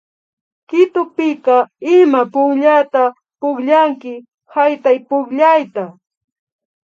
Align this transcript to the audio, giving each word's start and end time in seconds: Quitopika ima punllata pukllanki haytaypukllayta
Quitopika 0.69 1.57
ima 1.95 2.21
punllata 2.33 3.03
pukllanki 3.39 4.13
haytaypukllayta 4.53 5.83